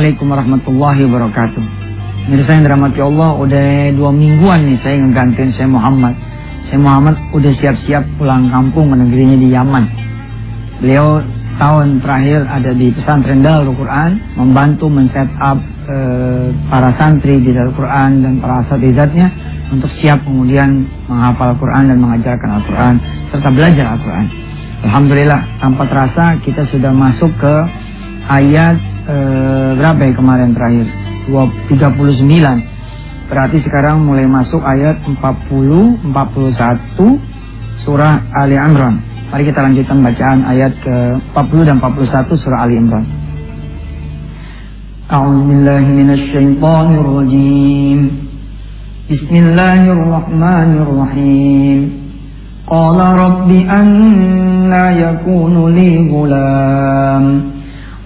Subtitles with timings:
[0.00, 1.62] Assalamualaikum warahmatullahi wabarakatuh.
[2.32, 3.64] Mirsa yang dirahmati Allah, udah
[4.00, 6.16] dua mingguan nih saya ngegantiin saya Muhammad.
[6.72, 9.84] Saya Muhammad udah siap-siap pulang kampung menegerinya di Yaman.
[10.80, 11.20] Beliau
[11.60, 15.96] tahun terakhir ada di pesantren Darul Quran, membantu men-set up e,
[16.72, 19.28] para santri di Darul Quran dan para asatizatnya
[19.68, 22.94] untuk siap kemudian menghafal Quran dan mengajarkan Al-Quran
[23.36, 24.26] serta belajar Al-Quran.
[24.80, 27.54] Alhamdulillah tanpa terasa kita sudah masuk ke
[28.32, 29.15] ayat e,
[29.77, 30.87] berapa ya kemarin terakhir?
[31.29, 32.75] 39
[33.25, 36.61] Berarti sekarang mulai masuk ayat 40, 41
[37.81, 39.01] surah Ali Imran.
[39.33, 40.95] Mari kita lanjutkan bacaan ayat ke
[41.33, 43.05] 40 dan 41 surah Ali Imran.
[45.05, 47.99] أعوذ بالله من الشيطان الرجيم
[49.05, 51.79] بسم الله الرحمن الرحيم
[52.65, 57.25] قال رب أنا يكون لي غلام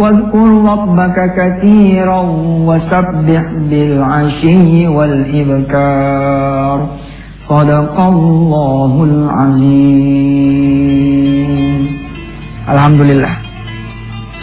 [0.00, 2.20] واذكر ربك كثيرا
[2.68, 6.78] وسبح بالعشي والإبكار
[7.48, 10.40] صدق الله العظيم
[12.70, 13.34] Alhamdulillah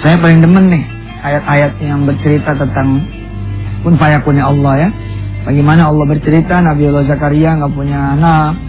[0.04, 0.84] Saya paling demen nih
[1.24, 3.08] Ayat-ayat yang bercerita tentang
[3.88, 4.90] Kun fayakunnya Allah ya
[5.48, 8.60] Bagaimana Allah bercerita Nabi Allah Zakaria nggak punya anak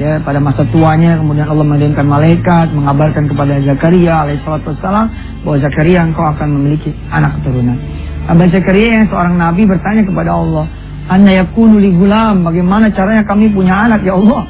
[0.00, 5.06] ya pada masa tuanya kemudian Allah mengirimkan malaikat mengabarkan kepada Zakaria alaihissalam
[5.44, 7.76] bahwa Zakaria engkau akan memiliki anak keturunan.
[8.24, 10.64] Nabi Zakaria yang seorang nabi bertanya kepada Allah,
[11.12, 12.48] "Anna yakunu li gulam?
[12.48, 14.48] Bagaimana caranya kami punya anak ya Allah?"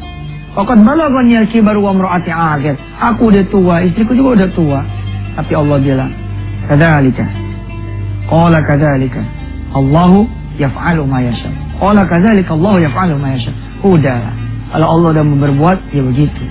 [0.54, 2.74] Faqad balaghani al-kibar wa imra'ati akhir.
[2.98, 4.80] Aku udah tua, istriku juga udah tua.
[5.38, 6.10] Tapi Allah bilang,
[6.70, 7.50] "Kadzalika."
[8.30, 9.22] Qala kadzalika.
[9.74, 11.50] Allahu yaf'alu ma yasha.
[11.82, 13.50] Qala kadzalika Allahu yaf'alu ma yasha.
[13.82, 14.39] Udahlah.
[14.70, 16.42] Kalau Allah sudah berbuat, ya begitu.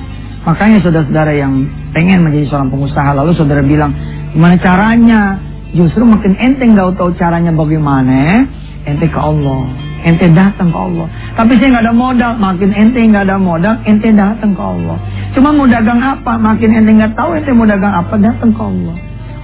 [0.44, 3.92] Makanya saudara-saudara yang pengen menjadi seorang pengusaha, lalu saudara bilang,
[4.36, 5.22] gimana caranya?
[5.72, 8.44] Justru makin ente nggak tahu caranya bagaimana,
[8.88, 9.70] ente ke Allah.
[10.00, 11.08] Ente datang ke Allah.
[11.36, 14.98] Tapi saya nggak ada modal, makin ente nggak ada modal, ente datang ke Allah.
[15.36, 16.40] Cuma mau dagang apa?
[16.40, 18.96] Makin ente nggak tahu ente mau dagang apa, datang ke Allah.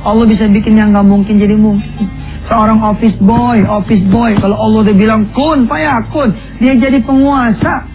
[0.05, 2.07] Allah bisa bikin yang nggak mungkin jadi mungkin.
[2.45, 6.29] Seorang office boy, office boy, kalau Allah udah bilang kun, payakun,
[6.61, 7.94] dia jadi penguasa.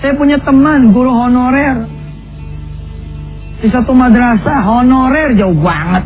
[0.00, 1.88] Saya punya teman guru honorer.
[3.56, 6.04] Di satu madrasah honorer jauh banget.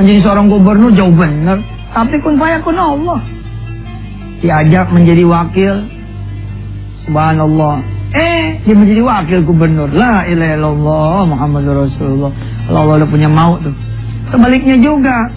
[0.00, 1.60] Menjadi seorang gubernur jauh bener.
[1.92, 3.20] Tapi kun kun Allah.
[4.40, 5.74] Diajak menjadi wakil.
[7.04, 7.84] Subhanallah.
[8.10, 9.92] Eh, dia menjadi wakil gubernur.
[9.92, 12.32] La ilaha illallah Muhammad Rasulullah.
[12.72, 13.76] Allah, Allah udah punya maut tuh.
[14.32, 15.28] Sebaliknya juga.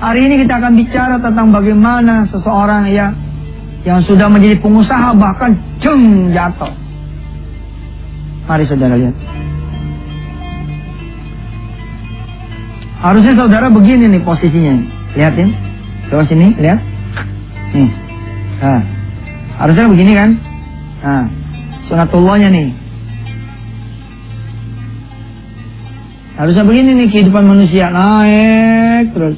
[0.00, 3.12] Hari ini kita akan bicara tentang bagaimana seseorang ya
[3.84, 6.72] yang sudah menjadi pengusaha bahkan jeng jatuh.
[8.44, 9.16] Mari saudara lihat.
[13.00, 14.74] Harusnya saudara begini nih posisinya.
[15.16, 15.48] Lihatin.
[16.12, 16.80] Coba sini, lihat.
[17.72, 17.90] Nih.
[18.60, 18.82] Nah.
[19.56, 20.30] Harusnya begini kan?
[21.00, 21.24] Nah.
[21.88, 22.68] Sunatullahnya nih.
[26.36, 27.88] Harusnya begini nih kehidupan manusia.
[27.88, 29.36] Naik terus.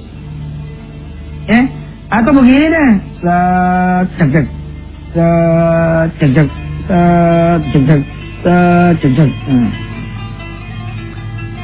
[1.47, 1.82] Eh?
[2.13, 2.91] Atau begini deh.
[4.21, 4.47] Cek, cek.
[6.21, 6.49] Cek, cek.
[9.01, 9.31] Cek.
[9.49, 9.69] Hmm.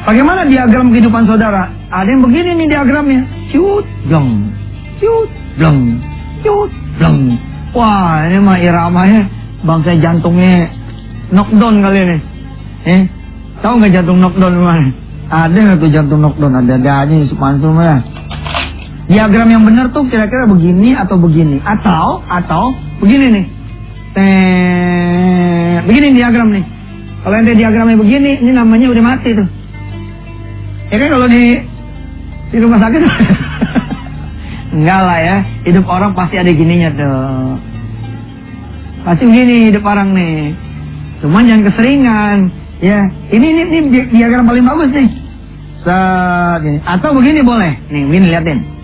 [0.09, 1.69] Bagaimana diagram kehidupan saudara?
[1.93, 3.23] Ada yang begini nih diagramnya.
[3.53, 4.49] Cut, blong.
[4.97, 5.29] Cut,
[5.61, 6.01] blong.
[6.41, 7.37] Cut, blong.
[7.77, 9.29] Wah, ini mah iramanya
[9.61, 10.73] bangsa jantungnya
[11.29, 12.19] knockdown kali ini.
[12.89, 13.03] Eh,
[13.61, 14.89] tahu nggak jantung knockdown mana?
[15.29, 16.57] Ada nggak tuh jantung knockdown?
[16.57, 17.99] Ada-ada aja Subhanallah ya.
[19.09, 23.47] Diagram yang benar tuh kira-kira begini atau begini atau atau begini nih.
[24.13, 26.65] Teh, begini diagram nih.
[27.25, 29.49] Kalau ente diagramnya begini, ini namanya udah mati tuh.
[30.93, 31.57] Ya kan kalau di
[32.53, 33.01] di rumah sakit
[34.77, 35.37] enggak lah ya.
[35.65, 37.57] Hidup orang pasti ada gininya tuh.
[39.09, 40.53] Pasti begini hidup orang nih.
[41.25, 42.39] Cuman jangan keseringan.
[42.85, 43.79] Ya, ini ini, ini
[44.13, 45.09] diagram paling bagus nih.
[45.81, 46.63] Set.
[46.85, 47.73] Atau begini boleh.
[47.89, 48.78] Nih, ini liatin.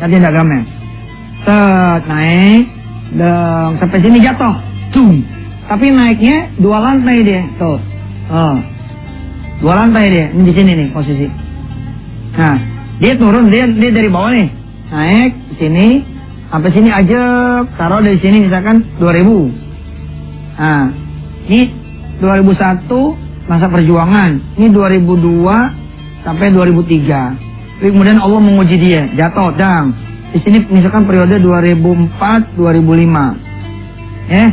[0.00, 0.60] Nanti diagramnya.
[1.44, 2.64] Set, naik.
[3.10, 4.54] Dong, sampai sini jatuh.
[4.96, 5.20] Cung.
[5.68, 7.42] Tapi naiknya dua lantai dia.
[7.60, 7.78] Tuh.
[8.32, 8.56] Oh.
[9.60, 10.26] Dua lantai dia.
[10.32, 11.28] Ini di sini nih posisi.
[12.34, 12.56] Nah,
[12.96, 14.48] dia turun, dia dia dari bawah nih.
[14.90, 15.86] Naik di sini.
[16.50, 17.22] Sampai sini aja,
[17.78, 19.54] taruh dari sini misalkan 2000.
[20.58, 20.90] Nah,
[21.46, 21.70] ini
[22.18, 23.14] 2001
[23.46, 24.58] masa perjuangan.
[24.58, 27.49] Ini 2002 sampai 2003.
[27.80, 29.96] Kemudian Allah menguji dia, jatuh, dang.
[30.36, 33.34] Di sini misalkan periode 2004 2005.
[34.28, 34.48] Eh,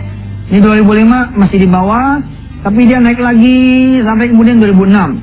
[0.47, 2.23] ini 2005 masih di bawah,
[2.63, 3.59] tapi dia naik lagi
[3.99, 5.19] sampai kemudian 2006.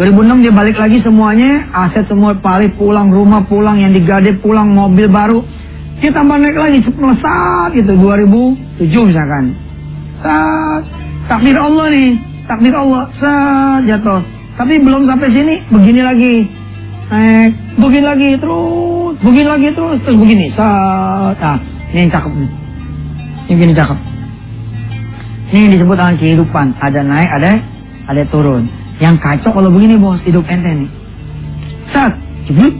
[0.00, 5.08] 2006 dia balik lagi semuanya, aset semua balik pulang rumah pulang yang digade pulang mobil
[5.08, 5.44] baru.
[6.00, 6.80] Dia tambah naik lagi
[7.20, 9.52] saat gitu 2007 misalkan.
[10.24, 10.82] Saat
[11.28, 12.12] takdir Allah nih,
[12.48, 14.20] takdir Allah saat jatuh.
[14.56, 16.55] Tapi belum sampai sini begini lagi.
[17.06, 20.50] Naik, begini lagi terus, begini lagi terus, terus begini.
[20.58, 21.58] Saat, nah,
[21.94, 22.50] ini yang cakep nih.
[23.46, 23.98] Ini gini cakep.
[25.54, 26.66] Ini yang disebut dengan kehidupan.
[26.82, 27.50] Ada naik, ada
[28.10, 28.66] ada turun.
[28.98, 30.90] Yang kacau kalau begini bos, hidup ente nih.
[31.94, 32.10] Sat,
[32.50, 32.74] cebluk,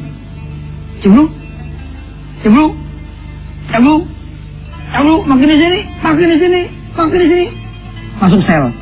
[0.99, 1.31] cebluk,
[2.43, 2.73] cebluk,
[3.70, 4.02] cebluk,
[4.90, 6.62] cebluk, makin di sini, makin di sini,
[6.99, 7.46] makin di sini,
[8.19, 8.75] masuk sel.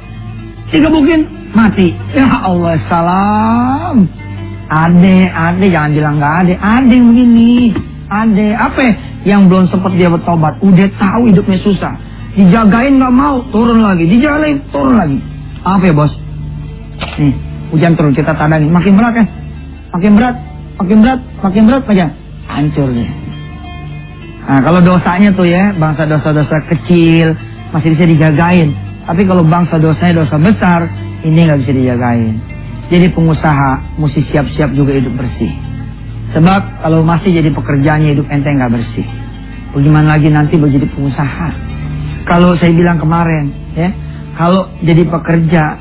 [0.72, 1.92] Tiga mungkin mati.
[2.16, 4.23] Ya Allah, salam.
[4.74, 7.70] Ade, ade, jangan bilang nggak ade, ade begini,
[8.10, 8.92] ade, apa ya?
[9.22, 11.94] yang belum sempat dia bertobat, udah tahu hidupnya susah,
[12.34, 15.22] dijagain nggak mau, turun lagi, dijagain, turun lagi.
[15.62, 16.10] Apa ya bos?
[17.22, 17.34] Nih,
[17.70, 19.26] hujan turun kita tanda nih, makin berat kan?
[19.94, 20.36] Makin berat,
[20.82, 22.06] makin berat, makin berat aja.
[22.50, 23.08] Hancur dia.
[24.44, 27.32] Nah, kalau dosanya tuh ya, bangsa dosa-dosa kecil
[27.70, 28.74] masih bisa dijagain.
[29.06, 30.90] Tapi kalau bangsa dosanya dosa besar,
[31.22, 32.53] ini nggak bisa dijagain.
[32.92, 35.52] Jadi pengusaha mesti siap-siap juga hidup bersih.
[36.36, 39.06] Sebab kalau masih jadi pekerjaannya hidup ente nggak bersih.
[39.72, 41.48] Bagaimana lagi nanti jadi pengusaha?
[42.24, 43.88] Kalau saya bilang kemarin, ya,
[44.34, 45.78] kalau jadi pekerja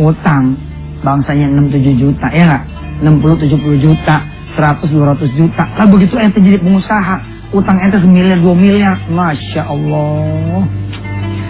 [0.00, 0.56] utang
[1.00, 2.64] bangsanya 6-7 juta ya nggak
[3.04, 4.16] 60-70 juta
[4.56, 7.16] 100-200 juta lah begitu ente jadi pengusaha
[7.56, 10.68] utang ente semiliar dua miliar Masya Allah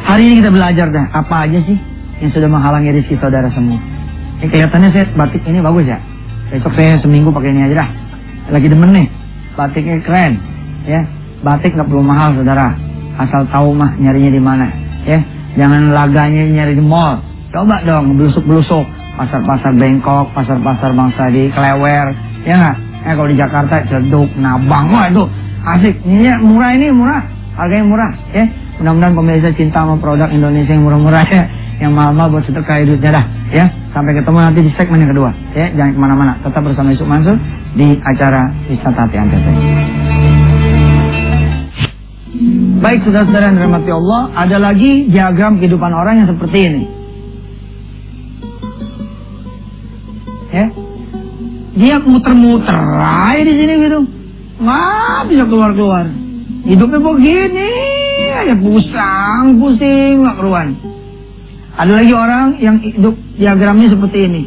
[0.06, 1.78] hari ini kita belajar dah apa aja sih
[2.22, 3.78] yang sudah menghalangi rezeki saudara semua
[4.40, 6.00] ini kelihatannya saya batik ini bagus ya.
[6.48, 7.88] Besok saya seminggu pakai ini aja dah.
[8.56, 9.06] Lagi demen nih.
[9.54, 10.40] Batiknya keren
[10.88, 11.04] ya.
[11.44, 12.72] Batik nggak perlu mahal saudara.
[13.20, 14.66] Asal tahu mah nyarinya di mana
[15.04, 15.20] ya.
[15.60, 17.20] Jangan laganya nyari di mall.
[17.52, 18.98] Coba dong belusuk-belusuk.
[19.20, 22.16] Pasar-pasar Bengkok, pasar-pasar bangsa di Klewer,
[22.48, 22.76] ya nggak?
[23.04, 25.28] Eh kalau di Jakarta Ceduk, Nabang, wah itu
[25.60, 25.92] asik.
[26.08, 27.20] Ini ya, murah ini murah,
[27.52, 28.48] harganya murah, ya.
[28.80, 31.44] Mudah-mudahan pemirsa cinta sama produk Indonesia yang murah-murah ya,
[31.80, 33.66] yang mahal-mahal buat sedekah hidupnya dah, ya.
[33.90, 35.66] Sampai ketemu nanti di segmen yang kedua, ya.
[35.74, 37.36] Jangan ke mana-mana, tetap bersama Yusuf Mansur
[37.74, 39.36] di acara Wisata Hati Anda.
[42.80, 47.00] Baik saudara-saudara yang dirahmati Allah, ada lagi diagram kehidupan orang yang seperti ini.
[50.50, 50.66] ya
[51.78, 54.00] dia muter-muter aja di sini gitu
[54.60, 56.04] nggak bisa keluar-keluar
[56.66, 57.72] hidupnya begini
[58.34, 60.68] aja pusang pusing nggak keruan
[61.76, 64.42] ada lagi orang yang hidup diagramnya seperti ini.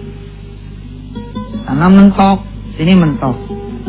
[1.63, 2.43] Sana mentok
[2.75, 3.35] sini mentok.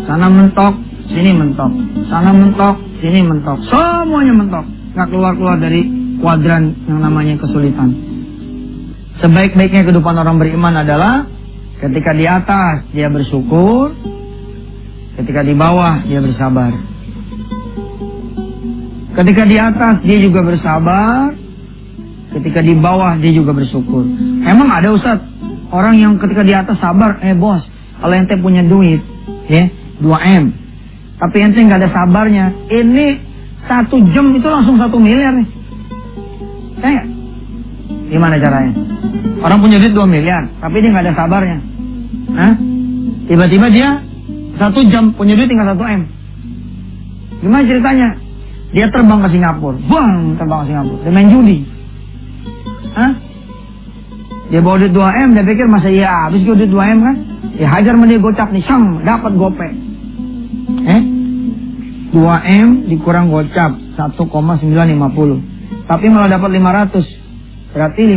[0.07, 0.75] Sana mentok
[1.11, 1.73] sini mentok.
[2.07, 3.59] Sana mentok sini mentok.
[3.67, 4.67] Semuanya mentok.
[4.95, 5.83] Nggak keluar-keluar dari
[6.23, 7.91] kuadran yang namanya kesulitan.
[9.19, 11.27] Sebaik-baiknya kehidupan orang beriman adalah
[11.85, 13.93] Ketika di atas dia bersyukur,
[15.21, 16.73] ketika di bawah dia bersabar.
[19.15, 21.37] Ketika di atas dia juga bersabar,
[22.35, 24.05] ketika di bawah dia juga bersyukur.
[24.45, 25.23] Emang ada Ustaz,
[25.71, 27.63] orang yang ketika di atas sabar, eh bos,
[28.03, 29.01] kalau ente punya duit,
[29.47, 29.71] ya,
[30.03, 30.45] 2M.
[31.23, 33.17] Tapi ente nggak ada sabarnya, ini
[33.65, 35.49] satu jam itu langsung satu miliar nih.
[36.83, 37.03] Saya
[38.05, 38.73] Gimana caranya?
[39.41, 41.59] Orang punya duit 2 miliar, tapi dia nggak ada sabarnya.
[43.25, 43.89] Tiba-tiba dia
[44.61, 46.03] satu jam punya duit tinggal satu M.
[47.41, 48.09] Gimana ceritanya?
[48.75, 49.79] Dia terbang ke Singapura.
[49.87, 51.01] Bang, terbang ke Singapura.
[51.03, 51.59] Dia main judi.
[52.95, 53.19] Hah?
[54.51, 57.17] Dia bawa duit 2 M, dia pikir masa iya habis gue duit 2 M kan?
[57.59, 59.67] Ya hajar sama dia gocap nih, sang, dapat gope.
[60.85, 61.01] Eh?
[62.15, 62.23] 2
[62.63, 65.91] M dikurang gocap 1,950.
[65.91, 67.03] Tapi malah dapat 500.
[67.75, 68.15] Berarti 50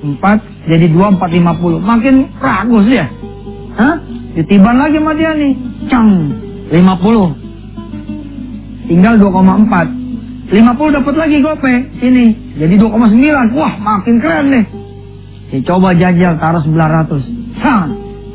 [0.00, 1.84] 4 jadi 2450.
[1.84, 3.04] Makin ragus ya.
[3.76, 4.00] Hah?
[4.32, 5.52] Ditiban lagi sama dia nih.
[5.92, 6.08] Cang.
[6.72, 8.88] 50.
[8.88, 9.99] Tinggal 2,4.
[10.50, 11.74] 50 dapat lagi gope.
[12.02, 12.58] Sini.
[12.58, 13.54] Jadi 2,9.
[13.54, 14.64] Wah, makin keren nih.
[15.50, 17.22] Dicoba jajal taruh 900.
[17.62, 17.90] Sang.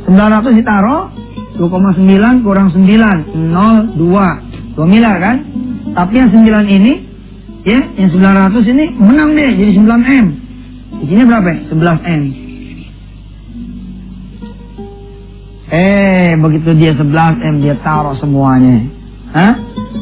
[0.08, 1.10] 900 ditaruh
[1.58, 5.42] 2,9 kurang 9 0 2 2 miliar kan
[5.98, 6.94] tapi yang 9 ini
[7.66, 10.46] ya yang 900 ini menang deh jadi 9 M
[10.96, 11.52] di sini berapa?
[11.70, 12.24] 11 M.
[15.76, 18.88] Eh, begitu dia 11 M dia taruh semuanya.
[19.36, 19.54] Hah?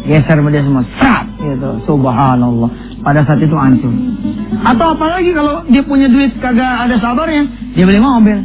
[0.05, 0.85] Geser dia semua.
[1.01, 1.69] Serat gitu.
[1.85, 2.69] Subhanallah.
[3.05, 3.93] Pada saat itu hancur.
[4.63, 7.45] Atau apalagi kalau dia punya duit kagak ada sabarnya,
[7.77, 8.39] dia beli mobil.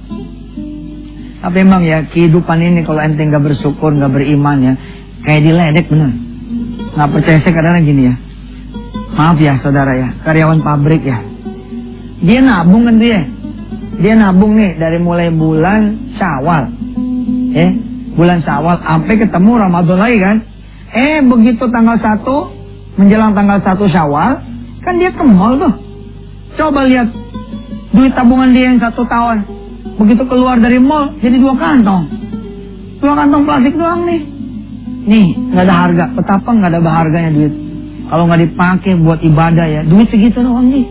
[1.43, 4.73] Tapi emang ya kehidupan ini kalau ente nggak bersyukur, nggak beriman ya,
[5.27, 6.11] kayak diledek bener.
[6.95, 8.15] Nggak percaya saya kadang gini ya.
[9.19, 11.19] Maaf ya saudara ya, karyawan pabrik ya.
[12.23, 13.27] Dia nabung kan dia.
[13.99, 16.71] Dia nabung nih dari mulai bulan Syawal.
[17.51, 17.71] Eh,
[18.15, 20.37] bulan Syawal sampai ketemu Ramadan lagi kan.
[20.95, 22.23] Eh, begitu tanggal 1
[22.95, 24.39] menjelang tanggal 1 Syawal,
[24.79, 25.75] kan dia ke mall tuh.
[26.55, 27.11] Coba lihat
[27.91, 29.62] duit tabungan dia yang satu tahun.
[29.93, 32.03] Begitu keluar dari mall, jadi dua kantong.
[32.97, 34.21] Dua kantong plastik doang nih.
[35.03, 36.05] Nih, nggak ada harga.
[36.17, 37.53] Betapa nggak ada berharganya duit.
[38.09, 40.85] Kalau nggak dipakai buat ibadah ya, duit segitu doang nih.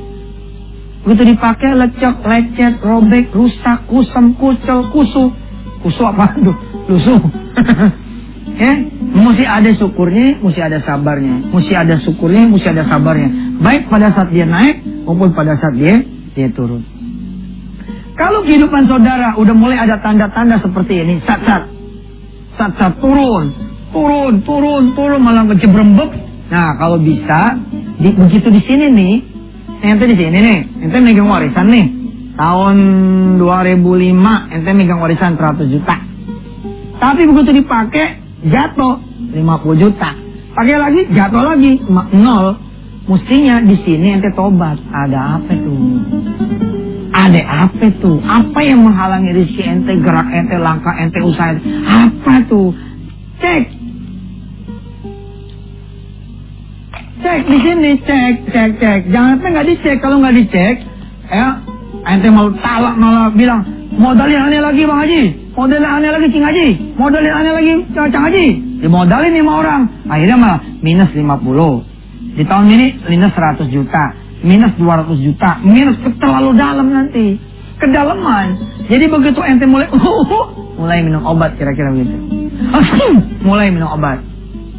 [1.03, 5.35] Begitu dipakai lecek, lecet, robek, rusak, kusam, kucel, kusu.
[5.83, 6.57] Kusu apa tuh?
[6.87, 7.21] Lusuh.
[8.63, 8.73] ya,
[9.19, 11.51] mesti ada syukurnya, mesti ada sabarnya.
[11.51, 13.59] Mesti ada syukurnya, mesti ada sabarnya.
[13.59, 16.07] Baik pada saat dia naik maupun pada saat dia
[16.39, 16.92] dia turun.
[18.23, 21.67] Kalau kehidupan saudara udah mulai ada tanda-tanda seperti ini, sat-sat,
[22.55, 23.51] sat-sat turun,
[23.91, 26.31] turun, turun, turun malah kecebrembek.
[26.47, 27.59] Nah, kalau bisa,
[27.99, 29.15] di, begitu di sini nih,
[29.83, 31.87] ente di sini nih, ente megang warisan nih.
[32.39, 32.77] Tahun
[33.43, 35.97] 2005 ente megang warisan 100 juta.
[37.03, 39.03] Tapi begitu dipakai jatuh
[39.35, 40.15] 50 juta.
[40.55, 41.83] Pakai lagi jatuh lagi
[42.15, 42.55] nol.
[43.03, 44.79] Mestinya di sini ente tobat.
[44.79, 46.22] Ada apa tuh?
[47.23, 48.19] Ada apa tuh?
[48.19, 51.55] Apa yang menghalangi rezeki ente, gerak ente, langkah ente, usaha?
[51.87, 52.75] Apa tuh?
[53.39, 53.63] Cek.
[57.23, 59.01] Cek di sini, cek, cek, cek.
[59.15, 59.97] Jangan sampai nggak dicek.
[60.03, 60.75] Kalau nggak dicek,
[61.31, 61.63] ya,
[62.11, 63.63] ente mau talak malah bilang,
[63.95, 65.23] modalin aneh lagi bang Haji,
[65.55, 68.47] modalin aneh lagi cing Haji, modalin aneh lagi cang Haji.
[68.83, 69.83] Dimodalin nih sama orang.
[70.11, 72.35] Akhirnya malah minus 50.
[72.35, 77.39] Di tahun ini minus 100 juta minus 200 juta, minus terlalu dalam nanti.
[77.79, 78.47] Kedalaman.
[78.87, 79.91] Jadi begitu ente mulai,
[80.79, 82.15] mulai minum obat kira-kira begitu.
[83.43, 84.23] mulai minum obat.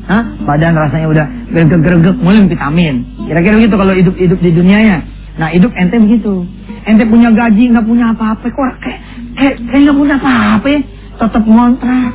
[0.08, 0.24] Hah?
[0.44, 3.08] Badan rasanya udah gergek-gergek, mulai vitamin.
[3.28, 4.98] Kira-kira begitu kalau hidup-hidup di dunianya.
[5.40, 6.48] Nah hidup ente begitu.
[6.84, 8.44] Ente punya gaji, nggak punya apa-apa.
[8.52, 9.00] Kok kayak
[9.40, 10.82] kayak kayak nggak punya apa-apa ya?
[11.20, 12.12] Tetap ngontrak.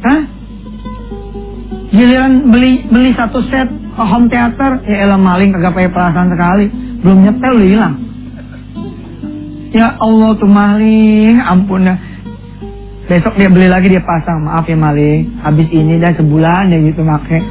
[0.00, 0.20] Hah?
[1.90, 3.66] Giliran beli beli satu set
[3.98, 6.66] home theater, ya elah maling kagak pakai perasaan sekali.
[7.02, 7.94] Belum nyetel udah hilang.
[9.74, 11.86] Ya Allah tuh maling, ampun.
[13.10, 15.42] Besok dia beli lagi dia pasang, maaf ya maling.
[15.42, 17.42] Habis ini dah sebulan ya gitu make.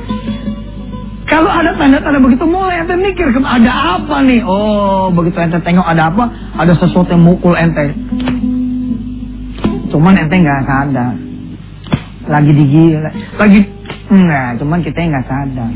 [1.28, 4.42] Kalau ada tanda-tanda begitu mulai ente mikir ada apa nih?
[4.48, 6.32] Oh, begitu ente tengok ada apa?
[6.58, 7.92] Ada sesuatu yang mukul ente.
[9.92, 11.14] Cuman ente nggak sadar.
[12.30, 13.04] Lagi digigil,
[13.36, 13.79] lagi
[14.10, 15.72] Enggak, cuman kita nggak sadar.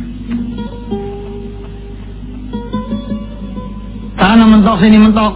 [4.17, 5.33] Tanah mentok sini mentok,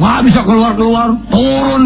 [0.00, 1.84] nggak bisa keluar keluar, turun,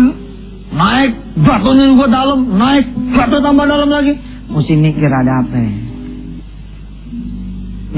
[0.70, 2.86] naik, batunya juga dalam, naik,
[3.18, 4.14] batu tambah dalam lagi.
[4.46, 5.58] Mesti mikir ada apa?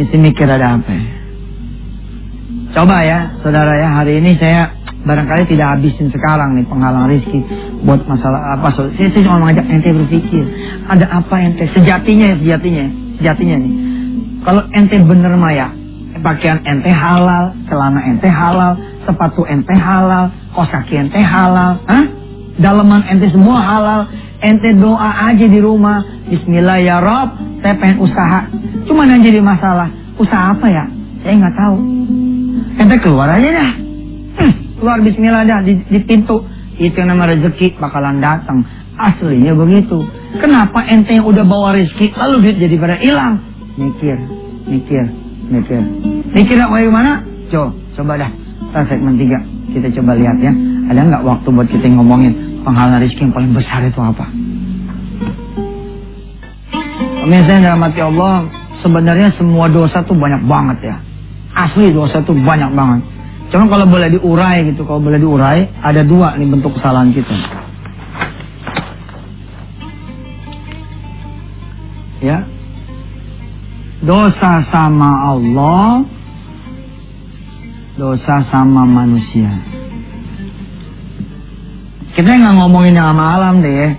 [0.01, 0.97] Mesti mikir ada apa?
[2.73, 4.73] Coba ya, saudara ya, hari ini saya
[5.07, 7.39] barangkali tidak habisin sekarang nih penghalang rizki
[7.87, 8.75] buat masalah apa.
[8.75, 10.45] So saya, saya cuma mengajak ente berpikir
[10.91, 11.65] ada apa ente?
[11.71, 12.85] Sejatinya ya sejatinya
[13.23, 13.73] sejatinya nih.
[14.43, 15.71] Kalau ente bener maya
[16.19, 18.75] pakaian ente halal celana ente halal
[19.07, 22.05] sepatu ente halal kos kaki ente halal Hah?
[22.59, 24.03] daleman ente semua halal.
[24.37, 28.51] Ente doa aja di rumah Bismillah ya Rob saya pengen usaha.
[28.85, 30.85] Cuma yang jadi masalah usaha apa ya?
[31.25, 31.77] Saya nggak tahu.
[32.77, 33.87] Ente keluar aja dah
[34.87, 36.47] keluar bismillah dah di, di pintu.
[36.79, 38.63] Itu yang nama rezeki bakalan datang.
[38.95, 40.07] Aslinya begitu.
[40.39, 43.43] Kenapa ente yang udah bawa rezeki lalu duit jadi pada hilang?
[43.75, 44.15] Mikir
[44.71, 45.11] mikir
[45.51, 45.83] mikir.
[46.31, 47.19] Mikir mau mana?
[47.51, 48.31] Coba coba dah.
[48.31, 49.43] Kita segmen tiga
[49.75, 50.55] kita coba lihat ya.
[50.95, 54.31] Ada nggak waktu buat kita ngomongin penghalang rezeki yang paling besar itu apa?
[57.27, 58.47] Pemirsa yang dalam hati Allah
[58.87, 60.97] sebenarnya semua dosa tuh banyak banget ya.
[61.59, 63.16] Asli dosa tuh banyak banget
[63.47, 67.37] Cuma kalau boleh diurai gitu, kalau boleh diurai, ada dua nih bentuk kesalahan kita.
[72.27, 72.43] Ya.
[74.03, 76.03] Dosa sama Allah,
[77.95, 79.51] dosa sama manusia.
[82.19, 83.93] Kita nggak ngomongin yang sama alam deh,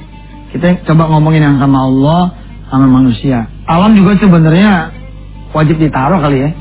[0.48, 2.22] Kita coba ngomongin yang sama Allah,
[2.68, 3.48] sama manusia.
[3.68, 4.92] Alam juga sebenarnya
[5.52, 6.52] wajib ditaruh kali ya.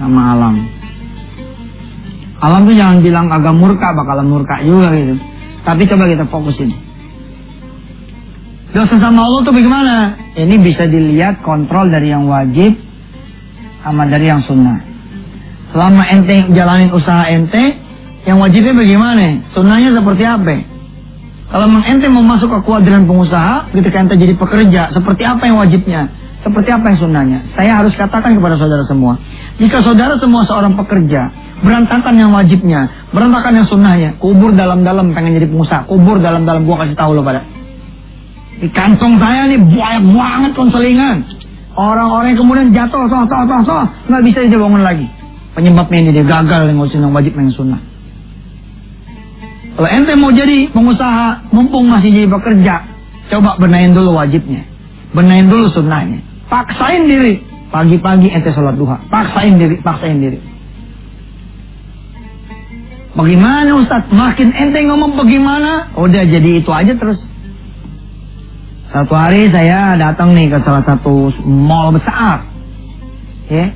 [0.00, 0.83] Sama alam.
[2.44, 5.16] Alam tuh jangan bilang agak murka, bakalan murka juga gitu.
[5.64, 6.70] Tapi coba kita fokusin.
[8.76, 10.18] Dosa sama Allah tuh bagaimana?
[10.36, 12.76] Ini bisa dilihat kontrol dari yang wajib
[13.80, 14.82] sama dari yang sunnah.
[15.72, 17.80] Selama ente jalanin usaha ente,
[18.28, 19.40] yang wajibnya bagaimana?
[19.56, 20.54] Sunnahnya seperti apa?
[21.48, 26.12] Kalau ente mau masuk ke kuadran pengusaha, ketika ente jadi pekerja, seperti apa yang wajibnya?
[26.44, 27.38] Seperti apa yang sunnahnya?
[27.56, 29.16] Saya harus katakan kepada saudara semua.
[29.56, 31.32] Jika saudara semua seorang pekerja,
[31.64, 37.00] berantakan yang wajibnya, berantakan yang sunnahnya, kubur dalam-dalam pengen jadi pengusaha, kubur dalam-dalam gua kasih
[37.00, 37.48] tahu lo pada.
[38.60, 41.16] Di kantong saya nih banyak banget konselingan.
[41.74, 45.08] Orang-orang yang kemudian jatuh, soh, soh, soh, soh, nggak bisa dia bangun lagi.
[45.56, 47.80] Penyebabnya ini dia gagal ngurusin yang wajib yang sunnah.
[49.74, 52.74] Kalau ente mau jadi pengusaha, mumpung masih jadi pekerja,
[53.32, 54.62] coba benain dulu wajibnya.
[55.16, 56.33] Benain dulu sunnahnya.
[56.48, 57.40] Paksain diri.
[57.74, 59.02] Pagi-pagi ente sholat duha.
[59.10, 60.38] Paksain diri, paksain diri.
[63.14, 64.10] Bagaimana Ustaz?
[64.10, 67.18] Makin ente ngomong bagaimana, udah jadi itu aja terus.
[68.94, 72.46] Satu hari saya datang nih ke salah satu mall besar.
[73.50, 73.74] Ya.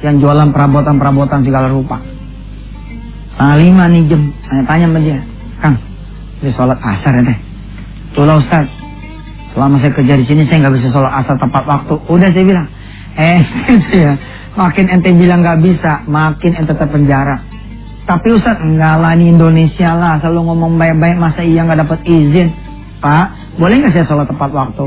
[0.00, 2.00] Yang jualan perabotan-perabotan segala rupa.
[3.36, 4.32] Tanggal lima nih jam.
[4.48, 5.20] Saya tanya sama dia.
[5.60, 5.76] Kang,
[6.40, 7.38] ini sholat asar ya teh.
[8.12, 8.77] Itulah Ustaz.
[9.54, 11.94] Selama saya kerja di sini saya nggak bisa sholat asar tepat waktu.
[12.08, 12.68] Udah saya bilang.
[13.18, 14.12] Eh, gitu ya.
[14.58, 17.36] Makin ente bilang nggak bisa, makin ente terpenjara.
[18.08, 20.18] Tapi Ustaz, enggak lah ini Indonesia lah.
[20.18, 22.48] Selalu ngomong baik-baik, masa iya nggak dapat izin.
[22.98, 24.86] Pak, boleh nggak saya sholat tepat waktu?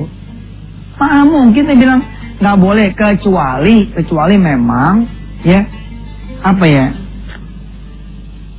[0.98, 2.02] Pak, mungkin saya bilang
[2.42, 5.06] nggak boleh kecuali kecuali memang
[5.46, 5.62] ya
[6.42, 6.86] apa ya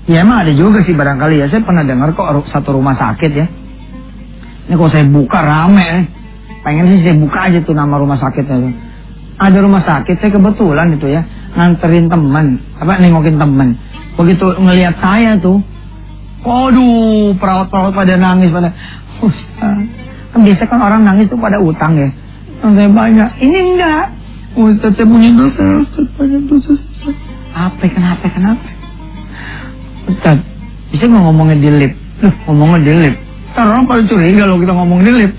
[0.03, 1.47] Ya emang ada juga sih barangkali ya.
[1.47, 3.47] Saya pernah dengar kok satu rumah sakit ya.
[4.73, 6.05] Ini kalau saya buka rame eh.
[6.65, 8.73] Pengen sih saya buka aja tuh nama rumah sakitnya tuh.
[9.37, 11.29] Ada rumah sakit saya kebetulan itu ya.
[11.53, 12.57] Nganterin teman.
[12.81, 13.77] Apa nengokin teman.
[14.17, 15.61] Begitu ngelihat saya tuh.
[16.41, 18.73] Waduh perawat-perawat pada nangis pada.
[19.21, 19.77] Ustaz.
[20.33, 22.09] Kan biasa kan orang nangis tuh pada utang ya.
[22.65, 23.29] Saya banyak.
[23.45, 24.05] Ini enggak.
[24.57, 25.85] Ustaz saya punya dosa.
[25.85, 26.73] Ustaz banyak dosa.
[27.53, 28.69] Apa kenapa kenapa?
[30.09, 30.41] Ustaz,
[30.89, 31.93] bisa ngomongnya di lip?
[32.25, 33.17] Loh, ngomongnya di lip.
[33.53, 35.33] Orang pada curiga kalau kita ngomong di lip.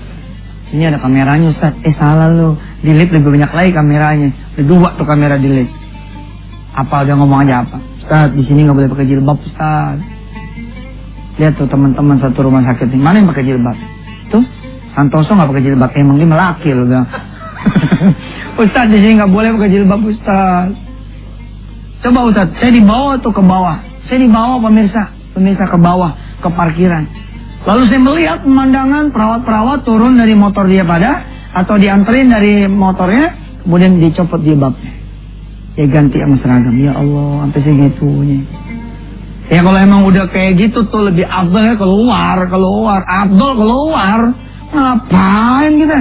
[0.74, 1.74] Ini ada kameranya Ustaz.
[1.82, 2.58] Eh salah lo.
[2.82, 4.28] Di lip lebih banyak lagi kameranya.
[4.54, 5.70] Ada dua tuh kamera di lip.
[6.74, 7.78] Apa udah ngomong aja apa?
[8.02, 9.96] Ustaz, di sini nggak boleh pakai jilbab Ustaz.
[11.38, 13.02] Lihat tuh teman-teman satu rumah sakit ini.
[13.02, 13.76] Mana yang pakai jilbab?
[14.30, 14.44] Tuh,
[14.94, 15.90] Santoso nggak pakai jilbab.
[15.94, 16.86] Emang dia melaki loh.
[18.62, 20.70] Ustaz di sini nggak boleh pakai jilbab Ustaz.
[22.02, 26.12] Coba Ustaz, saya dibawa tuh ke bawah saya dibawa pemirsa, pemirsa ke bawah,
[26.44, 27.04] ke parkiran.
[27.64, 31.24] Lalu saya melihat pemandangan perawat-perawat turun dari motor dia pada,
[31.56, 33.32] atau dianterin dari motornya,
[33.64, 34.92] kemudian dicopot jilbabnya.
[35.74, 38.40] Ya ganti sama seragam, ya Allah, sampai segitunya.
[39.48, 44.18] Ya kalau emang udah kayak gitu tuh lebih abdul ya keluar, keluar, abdul keluar.
[44.72, 45.98] Ngapain kita?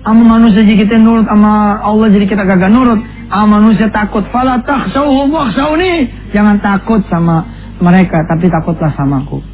[0.00, 3.00] Sama manusia jadi kita nurut, sama Allah jadi kita gagal nurut.
[3.28, 4.24] Sama manusia takut.
[4.32, 6.08] Fala takhshawhum wakhshawni.
[6.32, 7.44] Jangan takut sama
[7.84, 9.44] mereka, tapi takutlah samaku.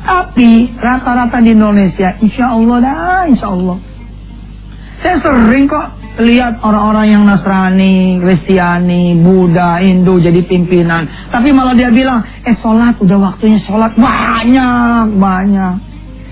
[0.00, 3.76] Tapi rata-rata di Indonesia, insya Allah dah, insya Allah.
[5.00, 5.86] Saya sering kok
[6.20, 11.08] lihat orang-orang yang Nasrani, Kristiani, Buddha, Hindu jadi pimpinan.
[11.32, 13.96] Tapi malah dia bilang, eh sholat, udah waktunya sholat.
[13.96, 15.74] Banyak, banyak.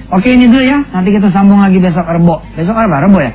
[0.09, 2.41] Oke ini dulu ya, nanti kita sambung lagi besok Rebo.
[2.57, 3.05] Besok apa?
[3.05, 3.33] Rebo ya?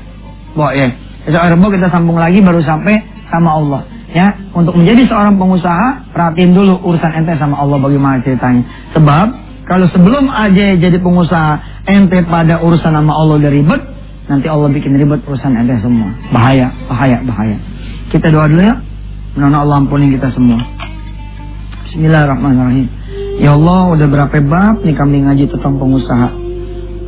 [0.57, 0.89] Bo ya.
[1.29, 2.97] Besok Rebo kita sambung lagi baru sampai
[3.29, 3.81] sama Allah.
[4.13, 8.61] Ya, untuk menjadi seorang pengusaha, perhatiin dulu urusan ente sama Allah bagaimana ceritanya.
[8.93, 9.25] Sebab
[9.63, 13.81] kalau sebelum aja jadi pengusaha, ente pada urusan sama Allah udah ribet,
[14.27, 16.11] nanti Allah bikin ribet urusan ente semua.
[16.35, 17.57] Bahaya, bahaya, bahaya.
[18.11, 18.75] Kita doa dulu ya.
[19.33, 20.61] Mudah Allah ampuni kita semua.
[21.89, 22.87] Bismillahirrahmanirrahim.
[23.41, 26.29] Ya Allah, udah berapa bab nih kami ngaji tentang pengusaha.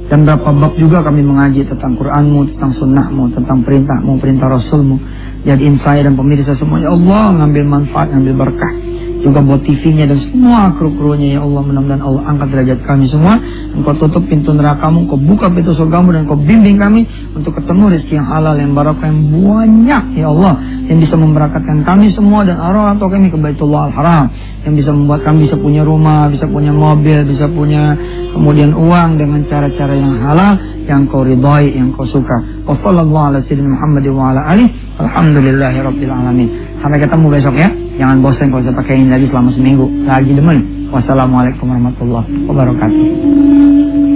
[0.09, 5.01] Dan berapa bab juga kami mengaji tentang Quranmu, tentang sunnahmu, tentang perintahmu, perintah Rasulmu
[5.45, 8.73] jadiin saya dan pemirsa semua ya Allah ngambil manfaat ngambil berkah
[9.25, 13.41] juga buat TV-nya dan semua kru-krunya ya Allah mudah-mudahan Allah angkat derajat kami semua.
[13.73, 18.21] Engkau tutup pintu nerakamu engkau buka pintu surgamu dan engkau bimbing kami untuk ketemu rezeki
[18.21, 20.53] yang halal yang barakah yang banyak ya Allah
[20.85, 24.25] yang bisa memberakatkan kami semua dan arwah atau kami ke Baitullah Al-Haram.
[24.69, 27.97] Yang bisa membuat kami bisa punya rumah bisa punya mobil bisa punya
[28.38, 30.53] kemudian uang dengan cara-cara yang halal
[30.86, 34.69] yang kau ridhai yang kau suka wa sallallahu ala sayyidina Muhammad wa ala alihi
[35.02, 39.50] alhamdulillahi rabbil alamin sampai ketemu besok ya Jangan bosan kalau saya pakai ini lagi selama
[39.56, 39.88] seminggu.
[40.04, 40.91] Lagi demen.
[40.91, 44.14] Wassalamualaikum warahmatullahi wabarakatuh.